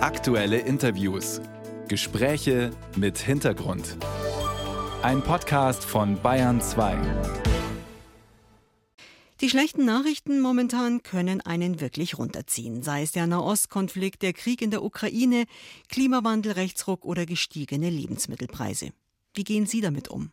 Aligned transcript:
Aktuelle 0.00 0.60
Interviews. 0.60 1.40
Gespräche 1.88 2.70
mit 2.94 3.18
Hintergrund. 3.18 3.96
Ein 5.02 5.22
Podcast 5.22 5.84
von 5.84 6.22
Bayern 6.22 6.60
2. 6.60 6.96
Die 9.40 9.50
schlechten 9.50 9.84
Nachrichten 9.84 10.40
momentan 10.40 11.02
können 11.02 11.40
einen 11.40 11.80
wirklich 11.80 12.16
runterziehen, 12.16 12.84
sei 12.84 13.02
es 13.02 13.10
der 13.10 13.26
Nahostkonflikt, 13.26 14.22
der 14.22 14.34
Krieg 14.34 14.62
in 14.62 14.70
der 14.70 14.84
Ukraine, 14.84 15.46
Klimawandel, 15.88 16.52
Rechtsruck 16.52 17.04
oder 17.04 17.26
gestiegene 17.26 17.90
Lebensmittelpreise. 17.90 18.90
Wie 19.34 19.44
gehen 19.44 19.66
Sie 19.66 19.80
damit 19.80 20.06
um? 20.06 20.30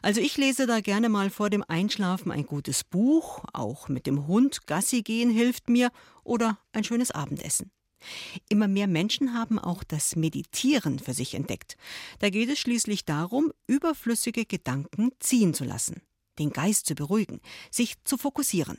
Also 0.00 0.22
ich 0.22 0.38
lese 0.38 0.66
da 0.66 0.80
gerne 0.80 1.10
mal 1.10 1.28
vor 1.28 1.50
dem 1.50 1.62
Einschlafen 1.68 2.32
ein 2.32 2.46
gutes 2.46 2.84
Buch, 2.84 3.44
auch 3.52 3.88
mit 3.90 4.06
dem 4.06 4.26
Hund 4.26 4.66
Gassi 4.66 5.02
gehen 5.02 5.28
hilft 5.28 5.68
mir 5.68 5.90
oder 6.22 6.58
ein 6.72 6.84
schönes 6.84 7.10
Abendessen. 7.10 7.70
Immer 8.48 8.68
mehr 8.68 8.86
Menschen 8.86 9.34
haben 9.34 9.58
auch 9.58 9.84
das 9.84 10.16
Meditieren 10.16 10.98
für 10.98 11.14
sich 11.14 11.34
entdeckt. 11.34 11.76
Da 12.18 12.30
geht 12.30 12.48
es 12.48 12.58
schließlich 12.58 13.04
darum, 13.04 13.52
überflüssige 13.66 14.46
Gedanken 14.46 15.12
ziehen 15.20 15.54
zu 15.54 15.64
lassen, 15.64 16.02
den 16.38 16.50
Geist 16.50 16.86
zu 16.86 16.94
beruhigen, 16.94 17.40
sich 17.70 18.02
zu 18.04 18.16
fokussieren. 18.16 18.78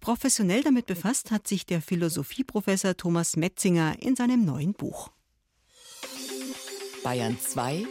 Professionell 0.00 0.62
damit 0.62 0.86
befasst 0.86 1.30
hat 1.30 1.46
sich 1.46 1.66
der 1.66 1.82
Philosophieprofessor 1.82 2.96
Thomas 2.96 3.36
Metzinger 3.36 3.96
in 4.00 4.16
seinem 4.16 4.44
neuen 4.44 4.72
Buch. 4.72 5.10
Bayern 7.02 7.38
2 7.38 7.86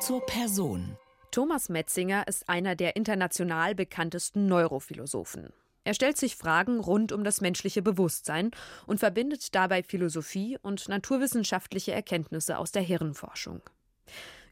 zur 0.00 0.24
Person. 0.24 0.96
Thomas 1.30 1.68
Metzinger 1.68 2.26
ist 2.26 2.48
einer 2.48 2.74
der 2.74 2.96
international 2.96 3.74
bekanntesten 3.74 4.46
Neurophilosophen. 4.46 5.52
Er 5.88 5.94
stellt 5.94 6.18
sich 6.18 6.36
Fragen 6.36 6.80
rund 6.80 7.12
um 7.12 7.24
das 7.24 7.40
menschliche 7.40 7.80
Bewusstsein 7.80 8.50
und 8.86 9.00
verbindet 9.00 9.54
dabei 9.54 9.82
Philosophie 9.82 10.58
und 10.60 10.86
naturwissenschaftliche 10.86 11.92
Erkenntnisse 11.92 12.58
aus 12.58 12.72
der 12.72 12.82
Hirnforschung. 12.82 13.62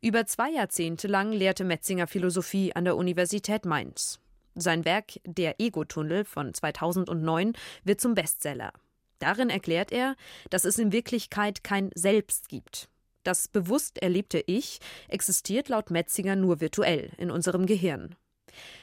Über 0.01 0.25
zwei 0.25 0.51
Jahrzehnte 0.53 1.09
lang 1.09 1.33
lehrte 1.33 1.65
Metzinger 1.65 2.07
Philosophie 2.07 2.75
an 2.75 2.87
der 2.87 2.97
Universität 2.97 3.67
Mainz. 3.67 4.19
Sein 4.55 4.87
Werk 4.87 5.21
Der 5.27 5.61
Ego-Tunnel 5.61 6.25
von 6.25 6.55
2009 6.55 7.53
wird 7.85 8.01
zum 8.01 8.15
Bestseller. 8.15 8.73
Darin 9.19 9.51
erklärt 9.51 9.93
er, 9.93 10.17
dass 10.49 10.65
es 10.65 10.79
in 10.79 10.91
Wirklichkeit 10.91 11.63
kein 11.63 11.91
Selbst 11.95 12.49
gibt. 12.49 12.89
Das 13.25 13.47
bewusst 13.47 13.99
erlebte 13.99 14.43
Ich 14.47 14.79
existiert 15.09 15.69
laut 15.69 15.91
Metzinger 15.91 16.35
nur 16.35 16.63
virtuell 16.63 17.11
in 17.19 17.31
unserem 17.31 17.67
Gehirn. 17.67 18.17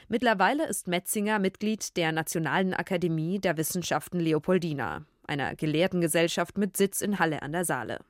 Mittlerweile 0.08 0.66
ist 0.66 0.88
Metzinger 0.88 1.38
Mitglied 1.38 1.96
der 1.96 2.12
Nationalen 2.12 2.74
Akademie 2.74 3.38
der 3.38 3.56
Wissenschaften 3.56 4.20
Leopoldina, 4.20 5.04
einer 5.26 5.54
Gelehrtengesellschaft 5.54 6.58
mit 6.58 6.76
Sitz 6.76 7.00
in 7.00 7.18
Halle 7.18 7.42
an 7.42 7.52
der 7.52 7.64
Saale. 7.64 8.00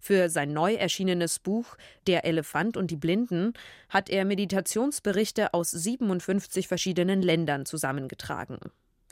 Für 0.00 0.28
sein 0.28 0.52
neu 0.52 0.74
erschienenes 0.74 1.38
Buch 1.38 1.76
Der 2.06 2.24
Elefant 2.24 2.76
und 2.76 2.90
die 2.90 2.96
Blinden 2.96 3.54
hat 3.88 4.10
er 4.10 4.24
Meditationsberichte 4.24 5.54
aus 5.54 5.70
57 5.70 6.68
verschiedenen 6.68 7.22
Ländern 7.22 7.66
zusammengetragen. 7.66 8.58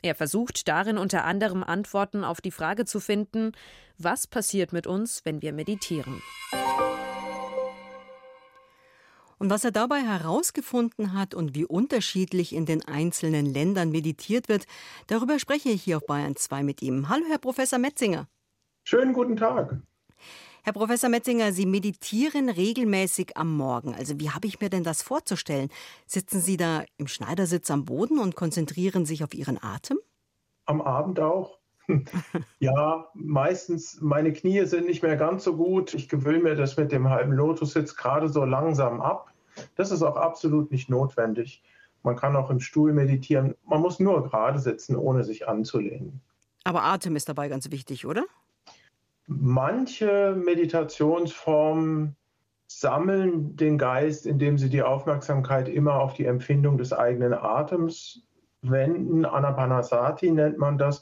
Er 0.01 0.15
versucht 0.15 0.67
darin 0.67 0.97
unter 0.97 1.25
anderem 1.25 1.63
Antworten 1.63 2.23
auf 2.23 2.39
die 2.39 2.51
Frage 2.51 2.85
zu 2.85 2.99
finden, 2.99 3.53
was 3.97 4.27
passiert 4.27 4.71
mit 4.71 4.85
uns, 4.87 5.25
wenn 5.25 5.41
wir 5.41 5.51
meditieren. 5.51 6.21
Und 9.37 9.49
was 9.49 9.65
er 9.65 9.71
dabei 9.71 10.01
herausgefunden 10.01 11.13
hat 11.13 11.33
und 11.33 11.55
wie 11.55 11.65
unterschiedlich 11.65 12.53
in 12.53 12.65
den 12.65 12.85
einzelnen 12.85 13.45
Ländern 13.45 13.91
meditiert 13.91 14.47
wird, 14.47 14.65
darüber 15.07 15.39
spreche 15.39 15.69
ich 15.69 15.83
hier 15.83 15.97
auf 15.97 16.05
Bayern 16.05 16.35
2 16.35 16.63
mit 16.63 16.81
ihm. 16.81 17.09
Hallo, 17.09 17.25
Herr 17.29 17.37
Professor 17.37 17.79
Metzinger. 17.79 18.27
Schönen 18.83 19.13
guten 19.13 19.35
Tag. 19.35 19.77
Herr 20.63 20.73
Professor 20.73 21.09
Metzinger, 21.09 21.51
Sie 21.51 21.67
meditieren 21.67 22.49
regelmäßig 22.49 23.37
am 23.37 23.55
Morgen. 23.55 23.93
Also 23.93 24.19
wie 24.19 24.31
habe 24.31 24.47
ich 24.47 24.59
mir 24.59 24.69
denn 24.69 24.83
das 24.83 25.03
vorzustellen? 25.03 25.69
Sitzen 26.07 26.41
Sie 26.41 26.57
da 26.57 26.85
im 26.97 27.07
Schneidersitz 27.07 27.69
am 27.69 27.85
Boden 27.85 28.17
und 28.17 28.35
konzentrieren 28.35 29.05
sich 29.05 29.23
auf 29.23 29.33
Ihren 29.35 29.61
Atem? 29.61 29.99
Am 30.65 30.81
Abend 30.81 31.19
auch. 31.19 31.54
ja, 32.59 33.05
meistens, 33.13 33.99
meine 34.01 34.33
Knie 34.33 34.65
sind 34.65 34.87
nicht 34.87 35.03
mehr 35.03 35.17
ganz 35.17 35.43
so 35.43 35.55
gut. 35.55 35.93
Ich 35.93 36.09
gewöhne 36.09 36.39
mir 36.39 36.55
das 36.55 36.77
mit 36.77 36.91
dem 36.91 37.09
halben 37.09 37.31
Lotussitz 37.31 37.95
gerade 37.95 38.29
so 38.29 38.45
langsam 38.45 39.01
ab. 39.01 39.31
Das 39.75 39.91
ist 39.91 40.03
auch 40.03 40.17
absolut 40.17 40.71
nicht 40.71 40.89
notwendig. 40.89 41.63
Man 42.03 42.15
kann 42.15 42.35
auch 42.35 42.49
im 42.49 42.59
Stuhl 42.59 42.93
meditieren. 42.93 43.55
Man 43.65 43.81
muss 43.81 43.99
nur 43.99 44.23
gerade 44.23 44.59
sitzen, 44.59 44.95
ohne 44.95 45.23
sich 45.23 45.47
anzulehnen. 45.47 46.21
Aber 46.63 46.83
Atem 46.83 47.15
ist 47.15 47.29
dabei 47.29 47.47
ganz 47.47 47.71
wichtig, 47.71 48.05
oder? 48.05 48.25
Manche 49.27 50.35
Meditationsformen 50.35 52.15
sammeln 52.67 53.55
den 53.55 53.77
Geist, 53.77 54.25
indem 54.25 54.57
sie 54.57 54.69
die 54.69 54.83
Aufmerksamkeit 54.83 55.67
immer 55.69 55.95
auf 55.95 56.13
die 56.13 56.25
Empfindung 56.25 56.77
des 56.77 56.93
eigenen 56.93 57.33
Atems 57.33 58.23
wenden. 58.61 59.25
Anapanasati 59.25 60.31
nennt 60.31 60.57
man 60.57 60.77
das. 60.77 61.01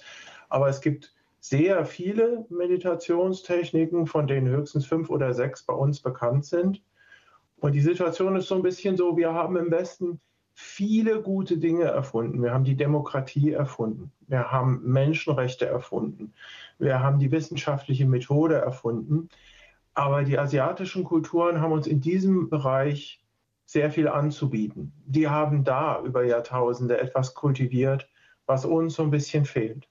Aber 0.53 0.69
es 0.69 0.81
gibt 0.81 1.11
sehr 1.39 1.83
viele 1.83 2.45
Meditationstechniken, 2.49 4.05
von 4.05 4.27
denen 4.27 4.47
höchstens 4.47 4.85
fünf 4.85 5.09
oder 5.09 5.33
sechs 5.33 5.63
bei 5.63 5.73
uns 5.73 5.99
bekannt 5.99 6.45
sind. 6.45 6.83
Und 7.57 7.71
die 7.71 7.81
Situation 7.81 8.35
ist 8.35 8.49
so 8.49 8.55
ein 8.55 8.61
bisschen 8.61 8.95
so, 8.95 9.17
wir 9.17 9.33
haben 9.33 9.57
im 9.57 9.71
Westen 9.71 10.19
viele 10.53 11.23
gute 11.23 11.57
Dinge 11.57 11.85
erfunden. 11.85 12.43
Wir 12.43 12.53
haben 12.53 12.65
die 12.65 12.75
Demokratie 12.75 13.51
erfunden. 13.51 14.11
Wir 14.27 14.51
haben 14.51 14.83
Menschenrechte 14.83 15.65
erfunden. 15.65 16.33
Wir 16.77 16.99
haben 16.99 17.17
die 17.17 17.31
wissenschaftliche 17.31 18.05
Methode 18.05 18.57
erfunden. 18.57 19.29
Aber 19.95 20.23
die 20.23 20.37
asiatischen 20.37 21.03
Kulturen 21.03 21.61
haben 21.61 21.71
uns 21.71 21.87
in 21.87 21.99
diesem 21.99 22.51
Bereich 22.51 23.23
sehr 23.65 23.89
viel 23.89 24.07
anzubieten. 24.07 24.93
Die 25.07 25.27
haben 25.27 25.63
da 25.63 25.99
über 26.03 26.23
Jahrtausende 26.23 27.01
etwas 27.01 27.33
kultiviert, 27.33 28.07
was 28.45 28.65
uns 28.65 28.93
so 28.93 29.01
ein 29.01 29.09
bisschen 29.09 29.45
fehlt. 29.45 29.87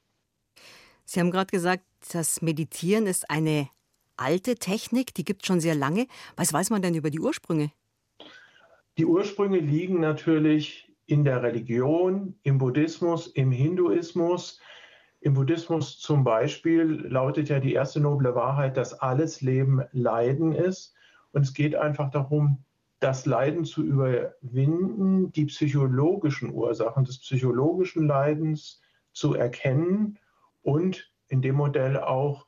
Sie 1.05 1.21
haben 1.21 1.31
gerade 1.31 1.51
gesagt, 1.51 1.85
das 2.13 2.43
Meditieren 2.43 3.07
ist 3.07 3.31
eine 3.31 3.69
alte 4.17 4.55
Technik, 4.55 5.15
die 5.15 5.25
gibt 5.25 5.43
es 5.43 5.47
schon 5.47 5.61
sehr 5.61 5.75
lange. 5.75 6.07
Was 6.37 6.53
weiß 6.53 6.71
man 6.71 6.83
denn 6.83 6.95
über 6.95 7.11
die 7.11 7.21
Ursprünge? 7.21 7.73
Die 8.99 9.07
Ursprünge 9.07 9.59
liegen 9.59 10.01
natürlich 10.01 10.93
in 11.07 11.25
der 11.25 11.43
Religion, 11.43 12.35
im 12.43 12.59
Buddhismus, 12.59 13.27
im 13.27 13.51
Hinduismus. 13.51 14.61
Im 15.21 15.35
Buddhismus 15.35 15.99
zum 15.99 16.25
Beispiel 16.25 17.07
lautet 17.09 17.49
ja 17.49 17.59
die 17.59 17.75
erste 17.75 18.01
noble 18.01 18.35
Wahrheit, 18.35 18.77
dass 18.77 18.95
alles 18.95 19.41
Leben 19.41 19.83
Leiden 19.93 20.53
ist. 20.53 20.95
Und 21.33 21.43
es 21.43 21.55
geht 21.55 21.75
einfach 21.75 22.11
darum, 22.11 22.65
das 23.01 23.27
Leiden 23.27 23.65
zu 23.65 23.83
überwinden, 23.83 25.33
die 25.33 25.47
psychologischen 25.47 26.53
Ursachen 26.53 27.05
des 27.05 27.19
psychologischen 27.19 28.07
Leidens 28.07 28.81
zu 29.13 29.35
erkennen 29.35 30.19
und 30.63 31.11
in 31.29 31.43
dem 31.43 31.57
Modell 31.57 31.99
auch 31.99 32.47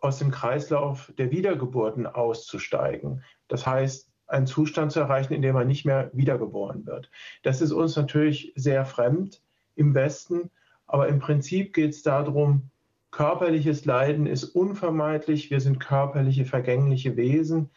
aus 0.00 0.18
dem 0.18 0.30
Kreislauf 0.30 1.12
der 1.16 1.30
Wiedergeburten 1.30 2.06
auszusteigen. 2.06 3.22
Das 3.48 3.66
heißt, 3.66 4.10
einen 4.26 4.46
Zustand 4.46 4.92
zu 4.92 5.00
erreichen, 5.00 5.34
in 5.34 5.42
dem 5.42 5.54
man 5.54 5.66
nicht 5.66 5.84
mehr 5.84 6.10
wiedergeboren 6.12 6.86
wird. 6.86 7.10
Das 7.42 7.60
ist 7.60 7.72
uns 7.72 7.96
natürlich 7.96 8.52
sehr 8.56 8.84
fremd 8.84 9.42
im 9.76 9.94
Westen, 9.94 10.50
aber 10.86 11.08
im 11.08 11.20
Prinzip 11.20 11.72
geht 11.72 11.90
es 11.90 12.02
darum, 12.02 12.70
körperliches 13.10 13.84
Leiden 13.84 14.26
ist 14.26 14.44
unvermeidlich, 14.44 15.50
wir 15.50 15.60
sind 15.60 15.78
körperliche, 15.78 16.46
vergängliche 16.46 17.16
Wesen, 17.16 17.70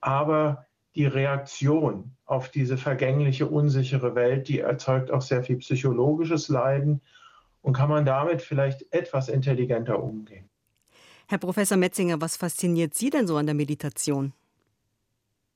aber 0.00 0.66
die 0.96 1.06
Reaktion 1.06 2.16
auf 2.26 2.48
diese 2.48 2.76
vergängliche, 2.76 3.46
unsichere 3.46 4.14
Welt, 4.14 4.48
die 4.48 4.58
erzeugt 4.60 5.10
auch 5.10 5.22
sehr 5.22 5.44
viel 5.44 5.56
psychologisches 5.56 6.48
Leiden 6.48 7.00
und 7.62 7.74
kann 7.74 7.88
man 7.88 8.04
damit 8.04 8.42
vielleicht 8.42 8.92
etwas 8.92 9.28
intelligenter 9.28 10.02
umgehen. 10.02 10.48
Herr 11.28 11.38
Professor 11.38 11.76
Metzinger, 11.76 12.20
was 12.20 12.36
fasziniert 12.36 12.94
Sie 12.94 13.10
denn 13.10 13.26
so 13.26 13.36
an 13.36 13.46
der 13.46 13.54
Meditation? 13.54 14.32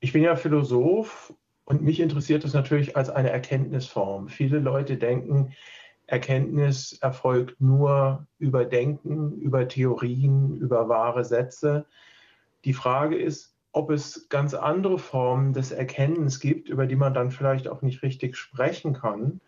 Ich 0.00 0.12
bin 0.12 0.22
ja 0.22 0.36
Philosoph 0.36 1.34
und 1.64 1.82
mich 1.82 1.98
interessiert 1.98 2.44
es 2.44 2.52
natürlich 2.52 2.96
als 2.96 3.10
eine 3.10 3.30
Erkenntnisform. 3.30 4.28
Viele 4.28 4.58
Leute 4.58 4.96
denken, 4.96 5.52
Erkenntnis 6.06 6.98
erfolgt 7.00 7.60
nur 7.60 8.26
über 8.38 8.66
Denken, 8.66 9.32
über 9.40 9.66
Theorien, 9.66 10.54
über 10.56 10.88
wahre 10.88 11.24
Sätze. 11.24 11.86
Die 12.64 12.74
Frage 12.74 13.16
ist, 13.16 13.56
ob 13.72 13.90
es 13.90 14.28
ganz 14.28 14.54
andere 14.54 14.98
Formen 14.98 15.52
des 15.52 15.72
Erkennens 15.72 16.38
gibt, 16.38 16.68
über 16.68 16.86
die 16.86 16.96
man 16.96 17.14
dann 17.14 17.30
vielleicht 17.30 17.66
auch 17.66 17.82
nicht 17.82 18.02
richtig 18.02 18.36
sprechen 18.36 18.92
kann, 18.92 19.40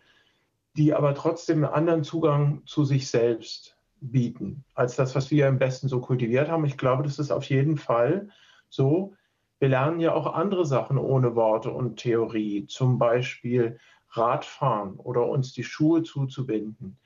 die 0.77 0.93
aber 0.93 1.15
trotzdem 1.15 1.63
einen 1.63 1.73
anderen 1.73 2.03
Zugang 2.03 2.61
zu 2.65 2.85
sich 2.85 3.09
selbst 3.09 3.75
bieten, 3.99 4.63
als 4.75 4.95
das, 4.95 5.15
was 5.15 5.31
wir 5.31 5.47
im 5.47 5.57
Besten 5.57 5.87
so 5.87 5.99
kultiviert 5.99 6.49
haben. 6.49 6.65
Ich 6.65 6.77
glaube, 6.77 7.03
das 7.03 7.17
ist 7.17 7.31
auf 7.31 7.45
jeden 7.45 7.77
Fall 7.77 8.29
so. 8.69 9.15
Wir 9.59 9.69
lernen 9.69 9.99
ja 9.99 10.13
auch 10.13 10.35
andere 10.35 10.65
Sachen 10.65 10.99
ohne 10.99 11.35
Worte 11.35 11.71
und 11.71 11.97
Theorie, 11.97 12.67
zum 12.67 12.99
Beispiel 12.99 13.79
Radfahren 14.11 14.97
oder 14.97 15.25
uns 15.27 15.51
die 15.51 15.63
Schuhe 15.63 16.03
zuzubinden. 16.03 16.99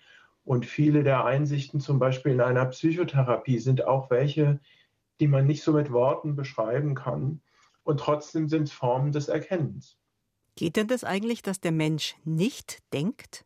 Und 0.43 0.65
viele 0.65 1.03
der 1.03 1.23
Einsichten 1.23 1.79
zum 1.79 1.97
Beispiel 1.97 2.33
in 2.33 2.41
einer 2.41 2.65
Psychotherapie 2.65 3.59
sind 3.59 3.85
auch 3.85 4.09
welche, 4.09 4.59
die 5.21 5.27
man 5.27 5.47
nicht 5.47 5.63
so 5.63 5.71
mit 5.71 5.93
Worten 5.93 6.35
beschreiben 6.35 6.93
kann. 6.93 7.41
Und 7.83 8.01
trotzdem 8.01 8.49
sind 8.49 8.63
es 8.63 8.71
Formen 8.73 9.13
des 9.13 9.29
Erkennens. 9.29 9.97
Geht 10.55 10.75
denn 10.75 10.87
das 10.87 11.05
eigentlich, 11.05 11.41
dass 11.41 11.61
der 11.61 11.71
Mensch 11.71 12.15
nicht 12.25 12.79
denkt? 12.91 13.45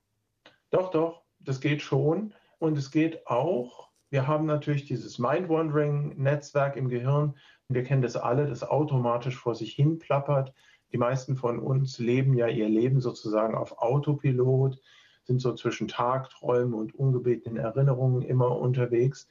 Doch, 0.72 0.92
doch, 0.92 1.24
das 1.40 1.62
geht 1.62 1.82
schon. 1.82 2.34
Und 2.60 2.78
es 2.78 2.92
geht 2.92 3.28
auch, 3.28 3.90
wir 4.10 4.28
haben 4.28 4.46
natürlich 4.46 4.86
dieses 4.86 5.20
Mind-Wandering-Netzwerk 5.20 6.76
im 6.76 6.90
Gehirn. 6.90 7.36
Wir 7.68 7.84
kennen 7.84 8.02
das 8.02 8.16
alle, 8.16 8.48
das 8.48 8.64
automatisch 8.64 9.36
vor 9.36 9.56
sich 9.56 9.74
hin 9.74 10.00
plappert. 10.00 10.54
Die 10.92 10.98
meisten 10.98 11.36
von 11.36 11.60
uns 11.60 12.00
leben 12.00 12.34
ja 12.34 12.48
ihr 12.48 12.70
Leben 12.70 13.02
sozusagen 13.02 13.56
auf 13.56 13.80
Autopilot, 13.80 14.80
sind 15.26 15.42
so 15.42 15.54
zwischen 15.56 15.88
Tagträumen 15.88 16.74
und 16.74 16.96
ungebetenen 16.96 17.58
Erinnerungen 17.58 18.22
immer 18.22 18.58
unterwegs. 18.58 19.28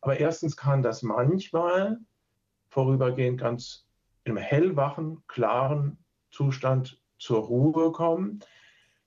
Aber 0.00 0.20
erstens 0.20 0.56
kann 0.56 0.82
das 0.82 1.02
manchmal 1.02 1.98
vorübergehend 2.68 3.40
ganz 3.40 3.86
in 4.24 4.32
einem 4.32 4.44
hellwachen, 4.44 5.22
klaren 5.26 5.98
Zustand 6.30 7.02
zur 7.18 7.40
Ruhe 7.40 7.92
kommen. 7.92 8.40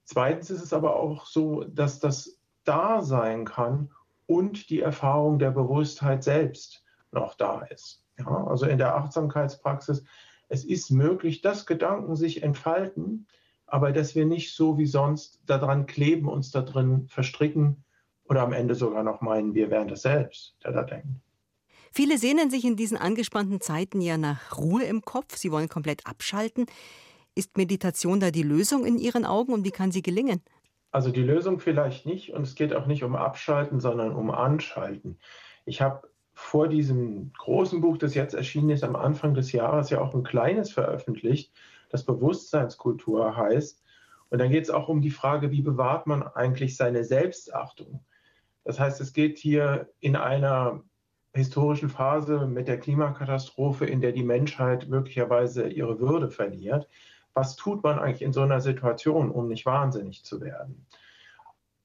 Zweitens 0.05 0.49
ist 0.49 0.63
es 0.63 0.73
aber 0.73 0.95
auch 0.95 1.25
so, 1.25 1.63
dass 1.63 1.99
das 1.99 2.39
da 2.63 3.01
sein 3.01 3.45
kann 3.45 3.91
und 4.25 4.69
die 4.69 4.81
Erfahrung 4.81 5.39
der 5.39 5.51
Bewusstheit 5.51 6.23
selbst 6.23 6.83
noch 7.11 7.35
da 7.35 7.61
ist. 7.61 8.05
Ja, 8.19 8.45
also 8.47 8.65
in 8.65 8.77
der 8.77 8.95
Achtsamkeitspraxis, 8.95 10.03
es 10.49 10.65
ist 10.65 10.91
möglich, 10.91 11.41
dass 11.41 11.65
Gedanken 11.65 12.15
sich 12.15 12.43
entfalten, 12.43 13.27
aber 13.65 13.91
dass 13.91 14.15
wir 14.15 14.25
nicht 14.25 14.53
so 14.53 14.77
wie 14.77 14.85
sonst 14.85 15.41
daran 15.45 15.85
kleben, 15.85 16.27
uns 16.27 16.51
da 16.51 16.61
drin 16.61 17.07
verstricken 17.07 17.83
oder 18.25 18.41
am 18.41 18.53
Ende 18.53 18.75
sogar 18.75 19.03
noch 19.03 19.21
meinen, 19.21 19.53
wir 19.53 19.69
wären 19.69 19.87
das 19.87 20.01
selbst, 20.01 20.55
der 20.63 20.73
da 20.73 20.83
denkt. 20.83 21.07
Viele 21.93 22.17
sehnen 22.17 22.49
sich 22.49 22.63
in 22.63 22.77
diesen 22.77 22.97
angespannten 22.97 23.59
Zeiten 23.59 23.99
ja 23.99 24.17
nach 24.17 24.57
Ruhe 24.57 24.83
im 24.83 25.01
Kopf. 25.01 25.35
Sie 25.35 25.51
wollen 25.51 25.67
komplett 25.67 26.05
abschalten. 26.05 26.65
Ist 27.33 27.57
Meditation 27.57 28.19
da 28.19 28.29
die 28.29 28.43
Lösung 28.43 28.85
in 28.85 28.97
Ihren 28.97 29.25
Augen 29.25 29.53
und 29.53 29.63
wie 29.63 29.71
kann 29.71 29.91
sie 29.91 30.01
gelingen? 30.01 30.41
Also 30.91 31.11
die 31.11 31.23
Lösung 31.23 31.59
vielleicht 31.59 32.05
nicht 32.05 32.33
und 32.33 32.41
es 32.41 32.55
geht 32.55 32.73
auch 32.73 32.85
nicht 32.85 33.03
um 33.03 33.15
Abschalten, 33.15 33.79
sondern 33.79 34.13
um 34.13 34.29
Anschalten. 34.29 35.17
Ich 35.65 35.81
habe 35.81 36.09
vor 36.33 36.67
diesem 36.67 37.31
großen 37.37 37.79
Buch, 37.79 37.97
das 37.97 38.15
jetzt 38.15 38.33
erschienen 38.33 38.71
ist, 38.71 38.83
am 38.83 38.95
Anfang 38.95 39.33
des 39.33 39.51
Jahres 39.53 39.89
ja 39.89 40.01
auch 40.01 40.13
ein 40.13 40.23
kleines 40.23 40.71
veröffentlicht, 40.71 41.53
das 41.89 42.05
Bewusstseinskultur 42.05 43.37
heißt. 43.37 43.81
Und 44.29 44.39
dann 44.39 44.49
geht 44.49 44.63
es 44.63 44.69
auch 44.69 44.89
um 44.89 45.01
die 45.01 45.11
Frage, 45.11 45.51
wie 45.51 45.61
bewahrt 45.61 46.07
man 46.07 46.23
eigentlich 46.23 46.75
seine 46.75 47.03
Selbstachtung? 47.03 48.03
Das 48.63 48.79
heißt, 48.79 48.99
es 49.01 49.13
geht 49.13 49.37
hier 49.37 49.89
in 49.99 50.15
einer 50.15 50.83
historischen 51.33 51.89
Phase 51.89 52.47
mit 52.47 52.67
der 52.67 52.79
Klimakatastrophe, 52.79 53.85
in 53.85 54.01
der 54.01 54.11
die 54.11 54.23
Menschheit 54.23 54.89
möglicherweise 54.89 55.67
ihre 55.67 55.99
Würde 55.99 56.29
verliert. 56.29 56.89
Was 57.33 57.55
tut 57.55 57.83
man 57.83 57.99
eigentlich 57.99 58.21
in 58.21 58.33
so 58.33 58.41
einer 58.41 58.61
Situation, 58.61 59.31
um 59.31 59.47
nicht 59.47 59.65
wahnsinnig 59.65 60.23
zu 60.23 60.41
werden? 60.41 60.85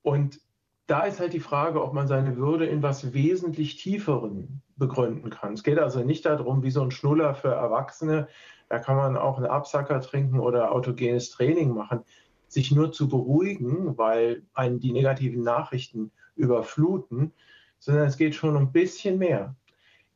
Und 0.02 0.40
da 0.86 1.02
ist 1.04 1.18
halt 1.18 1.32
die 1.32 1.40
Frage, 1.40 1.82
ob 1.82 1.92
man 1.92 2.06
seine 2.06 2.36
Würde 2.36 2.66
in 2.66 2.82
was 2.82 3.12
wesentlich 3.12 3.76
Tieferen 3.76 4.62
begründen 4.76 5.30
kann. 5.30 5.54
Es 5.54 5.64
geht 5.64 5.78
also 5.78 6.00
nicht 6.04 6.26
darum, 6.26 6.62
wie 6.62 6.70
so 6.70 6.82
ein 6.82 6.90
Schnuller 6.90 7.34
für 7.34 7.48
Erwachsene, 7.48 8.28
da 8.68 8.78
kann 8.78 8.96
man 8.96 9.16
auch 9.16 9.36
einen 9.36 9.46
Absacker 9.46 10.00
trinken 10.00 10.40
oder 10.40 10.72
autogenes 10.72 11.30
Training 11.30 11.74
machen, 11.74 12.02
sich 12.48 12.72
nur 12.72 12.92
zu 12.92 13.08
beruhigen, 13.08 13.96
weil 13.96 14.42
einen 14.54 14.80
die 14.80 14.92
negativen 14.92 15.42
Nachrichten 15.42 16.12
überfluten, 16.36 17.32
sondern 17.78 18.06
es 18.06 18.16
geht 18.16 18.34
schon 18.34 18.56
um 18.56 18.64
ein 18.64 18.72
bisschen 18.72 19.18
mehr. 19.18 19.54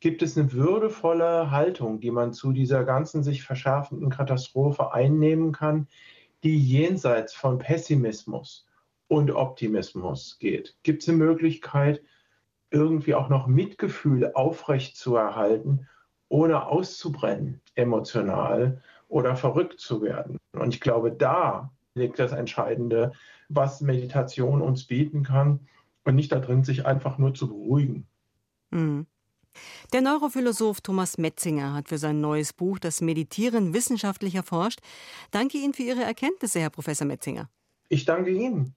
Gibt 0.01 0.23
es 0.23 0.39
eine 0.39 0.51
würdevolle 0.53 1.51
Haltung, 1.51 2.01
die 2.01 2.11
man 2.11 2.33
zu 2.33 2.53
dieser 2.53 2.85
ganzen 2.85 3.23
sich 3.23 3.43
verschärfenden 3.43 4.09
Katastrophe 4.09 4.95
einnehmen 4.95 5.53
kann, 5.53 5.89
die 6.43 6.59
jenseits 6.59 7.35
von 7.35 7.59
Pessimismus 7.59 8.67
und 9.09 9.31
Optimismus 9.31 10.39
geht? 10.39 10.79
Gibt 10.83 11.03
es 11.03 11.09
eine 11.11 11.19
Möglichkeit, 11.19 12.03
irgendwie 12.71 13.15
auch 13.15 13.29
noch 13.29 13.47
Mitgefühl 13.47 14.33
aufrechtzuerhalten, 14.33 15.87
ohne 16.31 16.67
auszubrennen 16.67 17.61
emotional 17.75 18.83
oder 19.09 19.37
verrückt 19.37 19.81
zu 19.81 20.01
werden? 20.01 20.39
Und 20.53 20.73
ich 20.73 20.81
glaube, 20.81 21.13
da 21.13 21.73
liegt 21.95 22.19
das 22.19 22.33
Entscheidende, 22.33 23.13
was 23.51 23.83
Meditation 23.83 24.63
uns 24.63 24.87
bieten 24.87 25.25
kann 25.25 25.69
und 26.05 26.15
nicht 26.15 26.33
darin, 26.33 26.65
sich 26.65 26.87
einfach 26.87 27.19
nur 27.19 27.35
zu 27.35 27.49
beruhigen. 27.49 28.07
Mhm. 28.71 29.07
Der 29.93 30.01
Neurophilosoph 30.01 30.81
Thomas 30.81 31.19
Metzinger 31.19 31.75
hat 31.75 31.89
für 31.89 31.99
sein 31.99 32.21
neues 32.21 32.53
Buch 32.53 32.79
das 32.79 33.01
Meditieren 33.01 33.75
wissenschaftlich 33.75 34.35
erforscht. 34.35 34.81
Danke 35.31 35.59
Ihnen 35.59 35.75
für 35.75 35.83
Ihre 35.83 36.03
Erkenntnisse, 36.03 36.61
Herr 36.61 36.71
Professor 36.71 37.07
Metzinger. 37.07 37.51
Ich 37.89 38.05
danke 38.05 38.31
Ihnen. 38.31 38.75